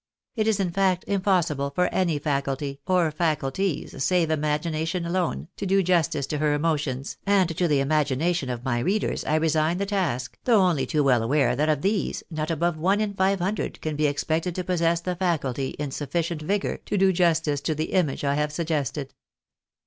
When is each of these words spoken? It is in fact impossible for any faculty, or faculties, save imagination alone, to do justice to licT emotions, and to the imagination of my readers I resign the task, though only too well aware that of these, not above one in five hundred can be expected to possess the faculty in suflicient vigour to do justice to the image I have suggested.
It 0.35 0.47
is 0.47 0.59
in 0.59 0.71
fact 0.71 1.05
impossible 1.07 1.69
for 1.75 1.85
any 1.89 2.17
faculty, 2.17 2.79
or 2.87 3.11
faculties, 3.11 4.03
save 4.03 4.31
imagination 4.31 5.05
alone, 5.05 5.47
to 5.57 5.67
do 5.67 5.83
justice 5.83 6.25
to 6.25 6.37
licT 6.39 6.55
emotions, 6.55 7.17
and 7.27 7.55
to 7.55 7.67
the 7.67 7.81
imagination 7.81 8.49
of 8.49 8.65
my 8.65 8.79
readers 8.79 9.23
I 9.25 9.35
resign 9.35 9.77
the 9.77 9.85
task, 9.85 10.39
though 10.45 10.61
only 10.61 10.87
too 10.87 11.03
well 11.03 11.21
aware 11.21 11.55
that 11.55 11.69
of 11.69 11.83
these, 11.83 12.23
not 12.31 12.49
above 12.49 12.77
one 12.77 12.99
in 12.99 13.13
five 13.13 13.37
hundred 13.37 13.79
can 13.81 13.95
be 13.95 14.07
expected 14.07 14.55
to 14.55 14.63
possess 14.63 15.01
the 15.01 15.15
faculty 15.15 15.75
in 15.77 15.91
suflicient 15.91 16.41
vigour 16.41 16.77
to 16.77 16.97
do 16.97 17.13
justice 17.13 17.61
to 17.61 17.75
the 17.75 17.91
image 17.93 18.23
I 18.23 18.33
have 18.33 18.51
suggested. 18.51 19.13